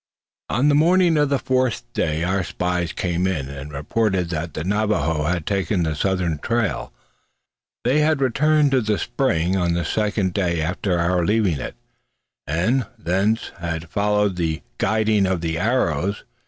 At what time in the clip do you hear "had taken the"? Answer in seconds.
5.27-5.93